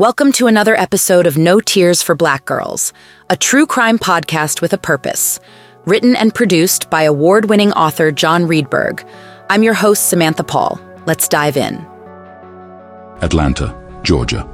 Welcome 0.00 0.32
to 0.32 0.46
another 0.46 0.74
episode 0.76 1.26
of 1.26 1.36
No 1.36 1.60
Tears 1.60 2.02
for 2.02 2.14
Black 2.14 2.46
Girls, 2.46 2.94
a 3.28 3.36
true 3.36 3.66
crime 3.66 3.98
podcast 3.98 4.62
with 4.62 4.72
a 4.72 4.78
purpose. 4.78 5.38
Written 5.84 6.16
and 6.16 6.34
produced 6.34 6.88
by 6.88 7.02
award 7.02 7.50
winning 7.50 7.70
author 7.72 8.10
John 8.10 8.44
Reedberg. 8.46 9.06
I'm 9.50 9.62
your 9.62 9.74
host, 9.74 10.08
Samantha 10.08 10.42
Paul. 10.42 10.80
Let's 11.04 11.28
dive 11.28 11.58
in. 11.58 11.86
Atlanta, 13.20 13.76
Georgia. 14.02 14.48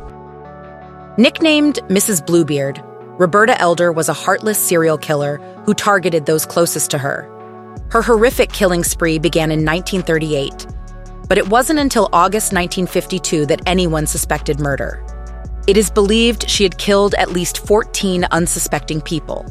Nicknamed 1.17 1.77
Mrs. 1.89 2.27
Bluebeard, 2.27 2.83
Roberta 3.17 3.57
Elder 3.61 3.93
was 3.93 4.09
a 4.09 4.13
heartless 4.13 4.59
serial 4.59 4.99
killer 4.99 5.37
who 5.65 5.75
targeted 5.75 6.27
those 6.27 6.45
closest 6.45 6.91
to 6.91 6.99
her. 6.99 7.23
Her 7.93 8.03
horrific 8.03 8.53
killing 8.53 8.83
spree 8.83 9.21
began 9.21 9.53
in 9.53 9.65
1938, 9.65 10.67
but 11.29 11.39
it 11.39 11.49
wasn't 11.49 11.79
until 11.79 12.09
August 12.13 12.53
1952 12.53 13.47
that 13.47 13.63
anyone 13.65 14.09
suspected 14.09 14.59
murder. 14.59 15.07
It 15.67 15.77
is 15.77 15.91
believed 15.91 16.49
she 16.49 16.63
had 16.63 16.79
killed 16.79 17.15
at 17.15 17.33
least 17.33 17.67
14 17.67 18.25
unsuspecting 18.31 19.01
people. 19.01 19.45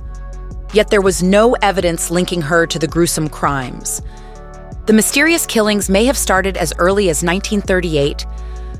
Yet 0.73 0.89
there 0.89 1.01
was 1.01 1.21
no 1.21 1.53
evidence 1.61 2.09
linking 2.09 2.41
her 2.41 2.65
to 2.67 2.79
the 2.79 2.87
gruesome 2.87 3.27
crimes. 3.27 4.01
The 4.85 4.93
mysterious 4.93 5.45
killings 5.45 5.89
may 5.89 6.05
have 6.05 6.17
started 6.17 6.55
as 6.55 6.71
early 6.77 7.09
as 7.09 7.21
1938, 7.21 8.25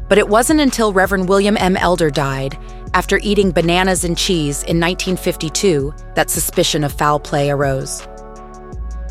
but 0.08 0.18
it 0.18 0.30
wasn't 0.30 0.62
until 0.62 0.94
Reverend 0.94 1.28
William 1.28 1.58
M. 1.58 1.76
Elder 1.76 2.09
died, 2.09 2.58
after 2.94 3.20
eating 3.22 3.52
bananas 3.52 4.06
and 4.06 4.17
cheese 4.17 4.64
in 4.64 4.80
1952, 4.80 5.94
that 6.16 6.30
suspicion 6.30 6.86
of 6.86 6.94
foul 6.94 7.20
play 7.20 7.50
arose. 7.50 8.08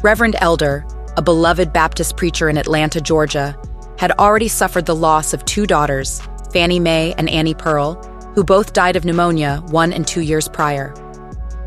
Reverend 0.03 0.37
Elder, 0.41 0.87
a 1.19 1.23
beloved 1.23 1.75
Baptist 1.75 2.17
preacher 2.17 2.49
in 2.49 2.57
Atlanta, 2.57 3.03
Georgia, 3.03 3.59
had 3.99 4.13
already 4.13 4.49
suffered 4.49 4.87
the 4.87 4.95
loss 4.95 5.35
of 5.35 5.45
two 5.45 5.67
daughters, 5.67 6.23
Fannie 6.53 6.81
Mae 6.81 7.13
and 7.19 7.29
Annie 7.29 7.55
Pearl, 7.55 8.01
who 8.35 8.45
both 8.45 8.73
died 8.73 8.97
of 8.97 9.05
pneumonia 9.05 9.63
one 9.69 9.93
and 9.93 10.07
two 10.07 10.21
years 10.21 10.49
prior. 10.49 10.95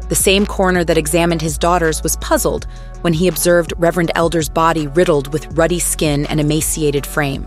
The 0.10 0.16
same 0.16 0.46
coroner 0.46 0.84
that 0.84 0.98
examined 0.98 1.42
his 1.42 1.58
daughters 1.58 2.02
was 2.04 2.16
puzzled 2.18 2.68
when 3.02 3.14
he 3.14 3.28
observed 3.28 3.74
Reverend 3.78 4.12
Elder's 4.16 4.50
body 4.50 4.88
riddled 4.88 5.34
with 5.34 5.48
ruddy 5.58 5.80
skin 5.80 6.26
and 6.28 6.40
emaciated 6.40 7.06
frame. 7.06 7.46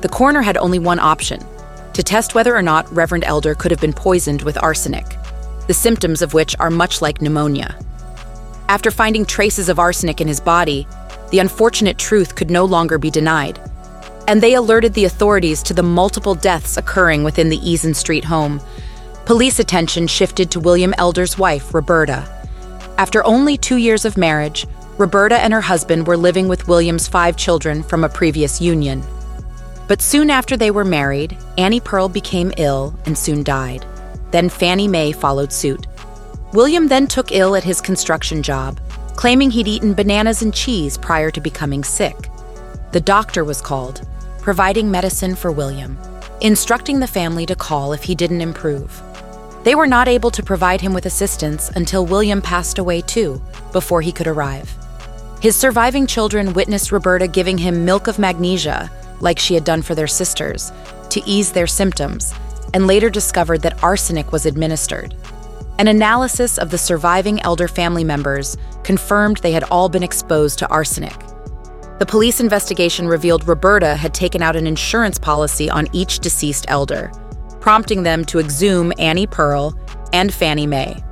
The 0.00 0.08
coroner 0.10 0.42
had 0.42 0.56
only 0.56 0.78
one 0.78 0.98
option 0.98 1.44
to 1.92 2.02
test 2.02 2.34
whether 2.34 2.54
or 2.54 2.62
not 2.62 2.90
Reverend 2.92 3.24
Elder 3.24 3.54
could 3.54 3.70
have 3.70 3.80
been 3.80 3.92
poisoned 3.92 4.42
with 4.42 4.62
arsenic, 4.62 5.06
the 5.66 5.74
symptoms 5.74 6.22
of 6.22 6.34
which 6.34 6.54
are 6.58 6.70
much 6.70 7.00
like 7.00 7.22
pneumonia. 7.22 7.78
After 8.68 8.90
finding 8.90 9.24
traces 9.24 9.68
of 9.68 9.78
arsenic 9.78 10.20
in 10.20 10.28
his 10.28 10.40
body, 10.40 10.86
the 11.30 11.38
unfortunate 11.38 11.98
truth 11.98 12.34
could 12.34 12.50
no 12.50 12.64
longer 12.64 12.98
be 12.98 13.10
denied 13.10 13.58
and 14.28 14.42
they 14.42 14.54
alerted 14.54 14.94
the 14.94 15.04
authorities 15.04 15.62
to 15.62 15.74
the 15.74 15.82
multiple 15.82 16.34
deaths 16.34 16.76
occurring 16.76 17.24
within 17.24 17.48
the 17.48 17.58
Eason 17.58 17.94
Street 17.94 18.24
home. 18.24 18.60
Police 19.24 19.58
attention 19.58 20.06
shifted 20.06 20.50
to 20.50 20.60
William 20.60 20.94
Elder's 20.98 21.38
wife, 21.38 21.74
Roberta. 21.74 22.28
After 22.98 23.24
only 23.24 23.56
two 23.56 23.76
years 23.76 24.04
of 24.04 24.16
marriage, 24.16 24.66
Roberta 24.98 25.36
and 25.38 25.52
her 25.52 25.60
husband 25.60 26.06
were 26.06 26.16
living 26.16 26.48
with 26.48 26.68
William's 26.68 27.06
five 27.08 27.36
children 27.36 27.82
from 27.82 28.04
a 28.04 28.08
previous 28.08 28.60
union. 28.60 29.02
But 29.88 30.00
soon 30.00 30.30
after 30.30 30.56
they 30.56 30.70
were 30.70 30.84
married, 30.84 31.36
Annie 31.58 31.80
Pearl 31.80 32.08
became 32.08 32.52
ill 32.56 32.98
and 33.04 33.16
soon 33.16 33.42
died. 33.42 33.84
Then 34.30 34.48
Fannie 34.48 34.88
Mae 34.88 35.12
followed 35.12 35.52
suit. 35.52 35.86
William 36.52 36.88
then 36.88 37.06
took 37.06 37.32
ill 37.32 37.54
at 37.54 37.64
his 37.64 37.80
construction 37.80 38.42
job, 38.42 38.80
claiming 39.14 39.50
he'd 39.50 39.68
eaten 39.68 39.94
bananas 39.94 40.42
and 40.42 40.54
cheese 40.54 40.96
prior 40.96 41.30
to 41.30 41.40
becoming 41.40 41.84
sick. 41.84 42.30
The 42.92 43.00
doctor 43.00 43.44
was 43.44 43.60
called, 43.60 44.06
providing 44.46 44.88
medicine 44.88 45.34
for 45.34 45.50
William, 45.50 45.98
instructing 46.40 47.00
the 47.00 47.06
family 47.08 47.44
to 47.44 47.56
call 47.56 47.92
if 47.92 48.04
he 48.04 48.14
didn't 48.14 48.40
improve. 48.40 49.02
They 49.64 49.74
were 49.74 49.88
not 49.88 50.06
able 50.06 50.30
to 50.30 50.40
provide 50.40 50.80
him 50.80 50.94
with 50.94 51.04
assistance 51.04 51.68
until 51.70 52.06
William 52.06 52.40
passed 52.40 52.78
away 52.78 53.00
too, 53.00 53.42
before 53.72 54.02
he 54.02 54.12
could 54.12 54.28
arrive. 54.28 54.72
His 55.40 55.56
surviving 55.56 56.06
children 56.06 56.52
witnessed 56.52 56.92
Roberta 56.92 57.26
giving 57.26 57.58
him 57.58 57.84
milk 57.84 58.06
of 58.06 58.20
magnesia, 58.20 58.88
like 59.18 59.40
she 59.40 59.54
had 59.54 59.64
done 59.64 59.82
for 59.82 59.96
their 59.96 60.06
sisters, 60.06 60.70
to 61.10 61.20
ease 61.26 61.50
their 61.50 61.66
symptoms, 61.66 62.32
and 62.72 62.86
later 62.86 63.10
discovered 63.10 63.62
that 63.62 63.82
arsenic 63.82 64.30
was 64.30 64.46
administered. 64.46 65.16
An 65.80 65.88
analysis 65.88 66.56
of 66.56 66.70
the 66.70 66.78
surviving 66.78 67.42
elder 67.42 67.66
family 67.66 68.04
members 68.04 68.56
confirmed 68.84 69.38
they 69.38 69.50
had 69.50 69.64
all 69.64 69.88
been 69.88 70.04
exposed 70.04 70.60
to 70.60 70.68
arsenic. 70.68 71.25
The 71.98 72.06
police 72.06 72.40
investigation 72.40 73.08
revealed 73.08 73.48
Roberta 73.48 73.96
had 73.96 74.12
taken 74.12 74.42
out 74.42 74.54
an 74.54 74.66
insurance 74.66 75.18
policy 75.18 75.70
on 75.70 75.88
each 75.92 76.18
deceased 76.18 76.66
elder, 76.68 77.10
prompting 77.58 78.02
them 78.02 78.24
to 78.26 78.38
exhume 78.38 78.92
Annie 78.98 79.26
Pearl 79.26 79.74
and 80.12 80.32
Fannie 80.32 80.66
Mae. 80.66 81.02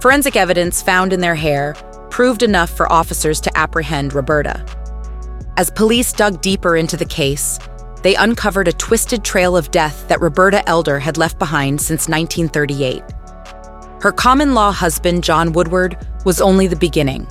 Forensic 0.00 0.36
evidence 0.36 0.80
found 0.80 1.12
in 1.12 1.20
their 1.20 1.34
hair 1.34 1.74
proved 2.08 2.42
enough 2.42 2.70
for 2.70 2.90
officers 2.90 3.38
to 3.42 3.56
apprehend 3.58 4.14
Roberta. 4.14 4.64
As 5.58 5.70
police 5.70 6.12
dug 6.12 6.40
deeper 6.40 6.76
into 6.76 6.96
the 6.96 7.04
case, 7.04 7.58
they 8.02 8.14
uncovered 8.14 8.68
a 8.68 8.72
twisted 8.72 9.24
trail 9.24 9.56
of 9.56 9.70
death 9.70 10.08
that 10.08 10.20
Roberta 10.20 10.66
Elder 10.68 10.98
had 10.98 11.18
left 11.18 11.38
behind 11.38 11.80
since 11.80 12.08
1938. 12.08 13.02
Her 14.02 14.12
common 14.12 14.54
law 14.54 14.72
husband, 14.72 15.22
John 15.22 15.52
Woodward, 15.52 15.96
was 16.24 16.40
only 16.40 16.66
the 16.66 16.76
beginning. 16.76 17.26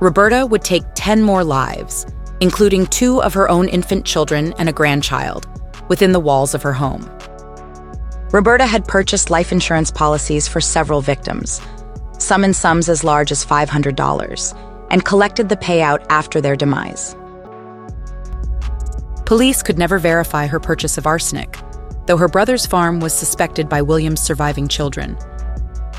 Roberta 0.00 0.46
would 0.46 0.62
take 0.62 0.84
10 0.94 1.22
more 1.22 1.42
lives, 1.42 2.06
including 2.40 2.86
two 2.86 3.20
of 3.22 3.34
her 3.34 3.48
own 3.48 3.68
infant 3.68 4.04
children 4.04 4.54
and 4.58 4.68
a 4.68 4.72
grandchild, 4.72 5.48
within 5.88 6.12
the 6.12 6.20
walls 6.20 6.54
of 6.54 6.62
her 6.62 6.72
home. 6.72 7.10
Roberta 8.30 8.66
had 8.66 8.86
purchased 8.86 9.30
life 9.30 9.50
insurance 9.50 9.90
policies 9.90 10.46
for 10.46 10.60
several 10.60 11.00
victims, 11.00 11.60
some 12.18 12.44
in 12.44 12.54
sums 12.54 12.88
as 12.88 13.02
large 13.02 13.32
as 13.32 13.44
$500, 13.44 14.86
and 14.90 15.04
collected 15.04 15.48
the 15.48 15.56
payout 15.56 16.04
after 16.10 16.40
their 16.40 16.54
demise. 16.54 17.16
Police 19.24 19.62
could 19.62 19.78
never 19.78 19.98
verify 19.98 20.46
her 20.46 20.60
purchase 20.60 20.96
of 20.96 21.06
arsenic, 21.06 21.58
though 22.06 22.16
her 22.16 22.28
brother's 22.28 22.66
farm 22.66 23.00
was 23.00 23.12
suspected 23.12 23.68
by 23.68 23.82
William's 23.82 24.20
surviving 24.20 24.68
children. 24.68 25.18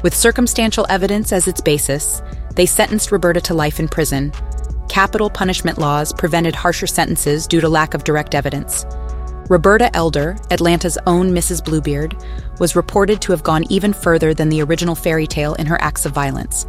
With 0.04 0.16
circumstantial 0.16 0.86
evidence 0.90 1.34
as 1.34 1.48
its 1.48 1.62
basis, 1.62 2.22
they 2.60 2.66
sentenced 2.66 3.14
Roberta 3.14 3.40
to 3.40 3.54
life 3.54 3.80
in 3.80 3.88
prison. 3.88 4.34
Capital 4.90 5.30
punishment 5.30 5.78
laws 5.78 6.12
prevented 6.12 6.54
harsher 6.54 6.88
sentences 6.88 7.48
due 7.48 7.62
to 7.62 7.70
lack 7.70 7.94
of 7.94 8.04
direct 8.04 8.36
evidence. 8.36 8.86
Roberta 9.48 9.90
Elder, 9.96 10.36
Atlanta's 10.52 10.98
own 11.08 11.32
Mrs. 11.32 11.64
Bluebeard, 11.64 12.22
was 12.60 12.76
reported 12.76 13.22
to 13.22 13.32
have 13.32 13.44
gone 13.44 13.64
even 13.70 13.94
further 13.94 14.34
than 14.34 14.50
the 14.50 14.62
original 14.62 14.94
fairy 14.94 15.26
tale 15.26 15.54
in 15.54 15.68
her 15.68 15.82
acts 15.82 16.06
of 16.06 16.12
violence. 16.12 16.68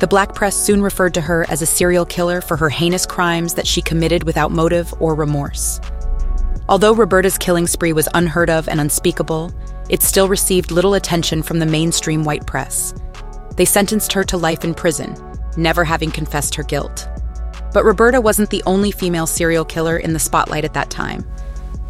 The 0.00 0.08
black 0.08 0.34
press 0.34 0.56
soon 0.56 0.82
referred 0.82 1.14
to 1.14 1.20
her 1.20 1.46
as 1.48 1.62
a 1.62 1.66
serial 1.66 2.04
killer 2.04 2.40
for 2.40 2.56
her 2.56 2.68
heinous 2.68 3.06
crimes 3.06 3.54
that 3.54 3.68
she 3.68 3.82
committed 3.82 4.24
without 4.24 4.50
motive 4.50 4.92
or 4.98 5.14
remorse. 5.14 5.80
Although 6.68 6.96
Roberta's 6.96 7.38
killing 7.38 7.68
spree 7.68 7.92
was 7.92 8.08
unheard 8.14 8.50
of 8.50 8.68
and 8.68 8.80
unspeakable, 8.80 9.52
it 9.88 10.02
still 10.02 10.26
received 10.26 10.72
little 10.72 10.94
attention 10.94 11.44
from 11.44 11.60
the 11.60 11.66
mainstream 11.66 12.24
white 12.24 12.44
press. 12.44 12.92
They 13.56 13.64
sentenced 13.64 14.12
her 14.12 14.24
to 14.24 14.36
life 14.36 14.64
in 14.64 14.74
prison, 14.74 15.16
never 15.56 15.84
having 15.84 16.10
confessed 16.10 16.54
her 16.54 16.62
guilt. 16.62 17.08
But 17.72 17.84
Roberta 17.84 18.20
wasn't 18.20 18.50
the 18.50 18.62
only 18.66 18.90
female 18.90 19.26
serial 19.26 19.64
killer 19.64 19.96
in 19.96 20.12
the 20.12 20.18
spotlight 20.18 20.64
at 20.64 20.74
that 20.74 20.90
time. 20.90 21.26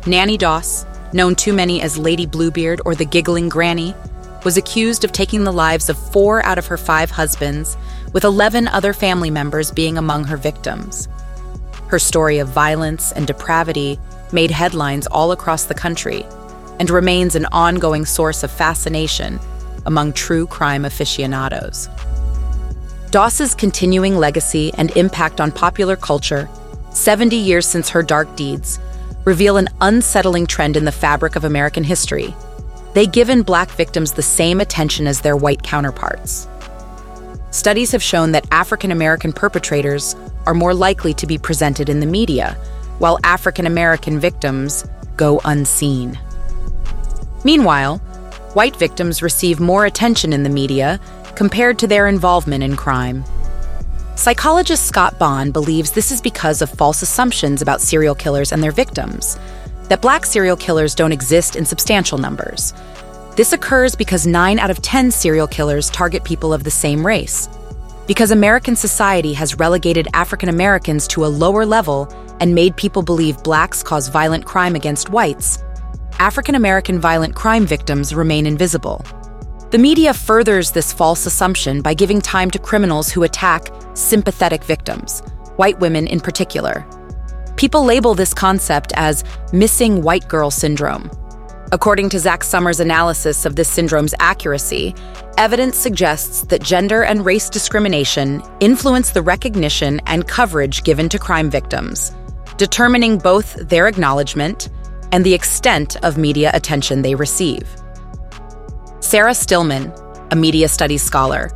Nanny 0.06 0.36
Doss, 0.36 0.86
known 1.12 1.34
to 1.36 1.52
many 1.52 1.82
as 1.82 1.98
Lady 1.98 2.26
Bluebeard 2.26 2.80
or 2.84 2.94
the 2.94 3.04
Giggling 3.04 3.48
Granny, 3.48 3.94
was 4.44 4.56
accused 4.56 5.04
of 5.04 5.10
taking 5.10 5.42
the 5.42 5.52
lives 5.52 5.88
of 5.88 5.98
four 6.12 6.44
out 6.44 6.58
of 6.58 6.66
her 6.66 6.76
five 6.76 7.10
husbands, 7.10 7.76
with 8.12 8.24
11 8.24 8.68
other 8.68 8.92
family 8.92 9.30
members 9.30 9.72
being 9.72 9.98
among 9.98 10.24
her 10.24 10.36
victims. 10.36 11.08
Her 11.88 11.98
story 11.98 12.38
of 12.38 12.48
violence 12.48 13.12
and 13.12 13.26
depravity 13.26 13.98
made 14.32 14.50
headlines 14.50 15.06
all 15.08 15.32
across 15.32 15.64
the 15.64 15.74
country 15.74 16.24
and 16.78 16.90
remains 16.90 17.34
an 17.34 17.46
ongoing 17.46 18.04
source 18.04 18.42
of 18.42 18.50
fascination 18.50 19.40
among 19.86 20.12
true 20.12 20.46
crime 20.46 20.84
aficionados. 20.84 21.88
Doss's 23.10 23.54
continuing 23.54 24.16
legacy 24.16 24.72
and 24.74 24.90
impact 24.96 25.40
on 25.40 25.50
popular 25.50 25.96
culture, 25.96 26.48
70 26.90 27.36
years 27.36 27.66
since 27.66 27.88
her 27.88 28.02
dark 28.02 28.34
deeds, 28.36 28.78
reveal 29.24 29.56
an 29.56 29.68
unsettling 29.80 30.46
trend 30.46 30.76
in 30.76 30.84
the 30.84 30.92
fabric 30.92 31.36
of 31.36 31.44
American 31.44 31.84
history. 31.84 32.34
They 32.94 33.06
given 33.06 33.42
black 33.42 33.70
victims 33.70 34.12
the 34.12 34.22
same 34.22 34.60
attention 34.60 35.06
as 35.06 35.20
their 35.20 35.36
white 35.36 35.62
counterparts. 35.62 36.48
Studies 37.50 37.92
have 37.92 38.02
shown 38.02 38.32
that 38.32 38.46
African 38.50 38.90
American 38.90 39.32
perpetrators 39.32 40.14
are 40.46 40.54
more 40.54 40.74
likely 40.74 41.14
to 41.14 41.26
be 41.26 41.38
presented 41.38 41.88
in 41.88 42.00
the 42.00 42.06
media, 42.06 42.54
while 42.98 43.18
African 43.24 43.66
American 43.66 44.18
victims 44.18 44.86
go 45.16 45.40
unseen. 45.44 46.18
Meanwhile, 47.44 48.00
white 48.56 48.74
victims 48.76 49.20
receive 49.20 49.60
more 49.60 49.84
attention 49.84 50.32
in 50.32 50.42
the 50.42 50.48
media 50.48 50.98
compared 51.34 51.78
to 51.78 51.86
their 51.86 52.06
involvement 52.06 52.64
in 52.64 52.74
crime. 52.74 53.22
Psychologist 54.14 54.86
Scott 54.86 55.18
Bonn 55.18 55.50
believes 55.50 55.90
this 55.90 56.10
is 56.10 56.22
because 56.22 56.62
of 56.62 56.70
false 56.70 57.02
assumptions 57.02 57.60
about 57.60 57.82
serial 57.82 58.14
killers 58.14 58.52
and 58.52 58.62
their 58.62 58.72
victims. 58.72 59.38
that 59.90 60.00
black 60.00 60.24
serial 60.24 60.56
killers 60.56 60.94
don't 60.94 61.12
exist 61.12 61.54
in 61.54 61.64
substantial 61.64 62.18
numbers. 62.18 62.72
This 63.36 63.52
occurs 63.52 63.94
because 63.94 64.26
9 64.26 64.58
out 64.58 64.70
of 64.70 64.80
10 64.82 65.10
serial 65.10 65.46
killers 65.46 65.90
target 65.90 66.24
people 66.24 66.52
of 66.52 66.64
the 66.64 66.70
same 66.70 67.06
race. 67.06 67.48
Because 68.06 68.30
American 68.30 68.74
society 68.74 69.32
has 69.34 69.58
relegated 69.58 70.08
African 70.14 70.48
Americans 70.48 71.06
to 71.08 71.24
a 71.24 71.34
lower 71.44 71.66
level 71.66 72.08
and 72.40 72.54
made 72.54 72.74
people 72.76 73.02
believe 73.02 73.42
blacks 73.44 73.82
cause 73.82 74.08
violent 74.08 74.44
crime 74.44 74.74
against 74.74 75.10
whites, 75.10 75.62
African 76.18 76.54
American 76.54 76.98
violent 76.98 77.34
crime 77.34 77.66
victims 77.66 78.14
remain 78.14 78.46
invisible. 78.46 79.04
The 79.70 79.76
media 79.76 80.14
furthers 80.14 80.70
this 80.70 80.90
false 80.90 81.26
assumption 81.26 81.82
by 81.82 81.92
giving 81.92 82.22
time 82.22 82.50
to 82.52 82.58
criminals 82.58 83.10
who 83.10 83.24
attack 83.24 83.68
sympathetic 83.92 84.64
victims, 84.64 85.20
white 85.56 85.78
women 85.78 86.06
in 86.06 86.20
particular. 86.20 86.86
People 87.56 87.84
label 87.84 88.14
this 88.14 88.32
concept 88.32 88.94
as 88.96 89.24
missing 89.52 90.00
white 90.00 90.26
girl 90.26 90.50
syndrome. 90.50 91.10
According 91.70 92.08
to 92.10 92.18
Zach 92.18 92.42
Sommers' 92.44 92.80
analysis 92.80 93.44
of 93.44 93.56
this 93.56 93.68
syndrome's 93.68 94.14
accuracy, 94.18 94.94
evidence 95.36 95.76
suggests 95.76 96.42
that 96.46 96.62
gender 96.62 97.04
and 97.04 97.26
race 97.26 97.50
discrimination 97.50 98.42
influence 98.60 99.10
the 99.10 99.20
recognition 99.20 100.00
and 100.06 100.26
coverage 100.26 100.82
given 100.82 101.10
to 101.10 101.18
crime 101.18 101.50
victims, 101.50 102.14
determining 102.56 103.18
both 103.18 103.54
their 103.68 103.86
acknowledgement 103.86 104.70
and 105.12 105.24
the 105.24 105.34
extent 105.34 105.96
of 106.04 106.18
media 106.18 106.50
attention 106.54 107.02
they 107.02 107.14
receive. 107.14 107.66
Sarah 109.00 109.34
Stillman, 109.34 109.92
a 110.30 110.36
media 110.36 110.68
studies 110.68 111.02
scholar, 111.02 111.50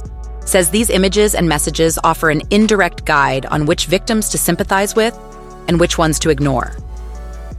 says 0.45 0.71
these 0.71 0.91
images 0.91 1.35
and 1.35 1.49
messages 1.49 1.99
offer 2.05 2.31
an 2.31 2.43
indirect 2.51 3.05
guide 3.05 3.47
on 3.47 3.67
which 3.67 3.87
victims 3.87 4.29
to 4.31 4.39
sympathize 4.39 4.95
with 4.95 5.19
and 5.69 5.79
which 5.79 5.99
ones 5.99 6.19
to 6.19 6.31
ignore. 6.31 6.77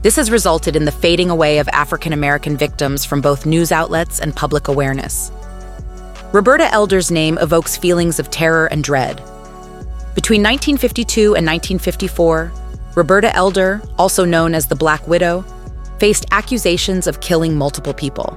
This 0.02 0.16
has 0.16 0.30
resulted 0.30 0.74
in 0.74 0.84
the 0.84 0.92
fading 0.92 1.30
away 1.30 1.58
of 1.58 1.68
African 1.68 2.12
American 2.12 2.56
victims 2.56 3.04
from 3.04 3.20
both 3.20 3.46
news 3.46 3.70
outlets 3.70 4.18
and 4.18 4.34
public 4.34 4.68
awareness. 4.68 5.30
Roberta 6.32 6.64
Elder's 6.72 7.10
name 7.10 7.38
evokes 7.38 7.76
feelings 7.76 8.18
of 8.18 8.30
terror 8.30 8.66
and 8.66 8.82
dread. 8.82 9.16
Between 10.14 10.42
1952 10.42 11.36
and 11.36 11.46
1954, 11.46 12.52
Roberta 12.94 13.34
Elder, 13.34 13.80
also 13.98 14.24
known 14.24 14.54
as 14.54 14.66
the 14.66 14.74
Black 14.74 15.06
Widow, 15.06 15.44
faced 16.02 16.26
accusations 16.32 17.06
of 17.06 17.20
killing 17.20 17.56
multiple 17.56 17.94
people. 17.94 18.36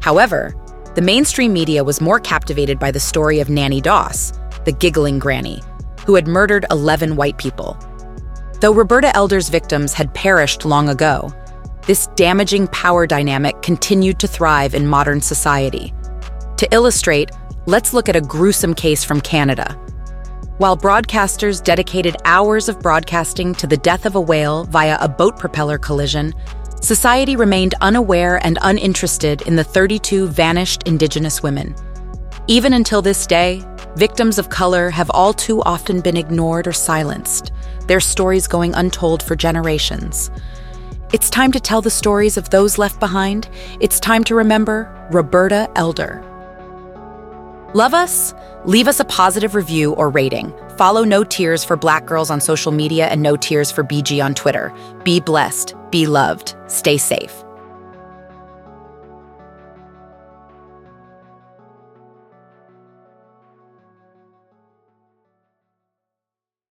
However, 0.00 0.52
the 0.96 1.00
mainstream 1.00 1.52
media 1.52 1.84
was 1.84 2.00
more 2.00 2.18
captivated 2.18 2.76
by 2.80 2.90
the 2.90 2.98
story 2.98 3.38
of 3.38 3.48
Nanny 3.48 3.80
Doss, 3.80 4.32
the 4.64 4.72
giggling 4.72 5.20
granny, 5.20 5.62
who 6.04 6.16
had 6.16 6.26
murdered 6.26 6.66
11 6.72 7.14
white 7.14 7.38
people. 7.38 7.78
Though 8.60 8.74
Roberta 8.74 9.14
Elder's 9.14 9.48
victims 9.48 9.92
had 9.92 10.12
perished 10.12 10.64
long 10.64 10.88
ago, 10.88 11.32
this 11.86 12.08
damaging 12.16 12.66
power 12.66 13.06
dynamic 13.06 13.62
continued 13.62 14.18
to 14.18 14.26
thrive 14.26 14.74
in 14.74 14.84
modern 14.84 15.20
society. 15.20 15.94
To 16.56 16.68
illustrate, 16.74 17.30
let's 17.66 17.92
look 17.92 18.08
at 18.08 18.16
a 18.16 18.20
gruesome 18.20 18.74
case 18.74 19.04
from 19.04 19.20
Canada. 19.20 19.78
While 20.58 20.76
broadcasters 20.76 21.62
dedicated 21.62 22.16
hours 22.24 22.68
of 22.68 22.80
broadcasting 22.80 23.54
to 23.54 23.68
the 23.68 23.76
death 23.76 24.04
of 24.04 24.16
a 24.16 24.20
whale 24.20 24.64
via 24.64 24.98
a 25.00 25.08
boat 25.08 25.38
propeller 25.38 25.78
collision, 25.78 26.34
society 26.82 27.36
remained 27.36 27.74
unaware 27.80 28.44
and 28.44 28.58
uninterested 28.62 29.42
in 29.42 29.56
the 29.56 29.64
32 29.64 30.28
vanished 30.28 30.82
Indigenous 30.82 31.42
women. 31.42 31.74
Even 32.48 32.72
until 32.72 33.00
this 33.00 33.26
day, 33.26 33.64
victims 33.96 34.38
of 34.38 34.50
color 34.50 34.90
have 34.90 35.10
all 35.10 35.32
too 35.32 35.62
often 35.62 36.00
been 36.00 36.16
ignored 36.16 36.66
or 36.66 36.72
silenced, 36.72 37.52
their 37.86 38.00
stories 38.00 38.48
going 38.48 38.74
untold 38.74 39.22
for 39.22 39.36
generations. 39.36 40.30
It's 41.12 41.30
time 41.30 41.52
to 41.52 41.60
tell 41.60 41.82
the 41.82 41.90
stories 41.90 42.36
of 42.36 42.50
those 42.50 42.78
left 42.78 42.98
behind. 42.98 43.48
It's 43.80 44.00
time 44.00 44.24
to 44.24 44.34
remember 44.34 45.08
Roberta 45.12 45.70
Elder. 45.76 46.31
Love 47.74 47.94
us? 47.94 48.34
Leave 48.66 48.86
us 48.86 49.00
a 49.00 49.04
positive 49.06 49.54
review 49.54 49.92
or 49.92 50.10
rating. 50.10 50.52
Follow 50.76 51.04
No 51.04 51.24
Tears 51.24 51.64
for 51.64 51.74
Black 51.74 52.04
Girls 52.04 52.30
on 52.30 52.38
social 52.38 52.70
media 52.70 53.06
and 53.06 53.22
No 53.22 53.34
Tears 53.34 53.72
for 53.72 53.82
BG 53.82 54.22
on 54.22 54.34
Twitter. 54.34 54.70
Be 55.04 55.20
blessed, 55.20 55.74
be 55.90 56.06
loved, 56.06 56.54
stay 56.66 56.98
safe. 56.98 57.42